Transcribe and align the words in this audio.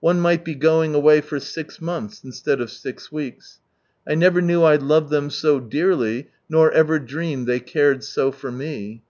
One 0.00 0.18
might 0.18 0.46
be 0.46 0.54
going 0.54 0.94
away 0.94 1.20
for 1.20 1.38
six 1.38 1.78
years 1.78 2.22
instead 2.24 2.58
of 2.58 2.70
six 2.70 3.12
weeks. 3.12 3.58
I 4.08 4.14
never 4.14 4.40
knew 4.40 4.62
I 4.62 4.76
loved 4.76 5.12
ihem 5.12 5.30
so 5.30 5.60
dearly, 5.60 6.30
nor 6.48 6.72
ever 6.72 6.98
dreamed 6.98 7.46
they 7.46 7.60
cared 7.60 8.02
so 8.02 8.32
for 8.32 8.50
me. 8.50 9.02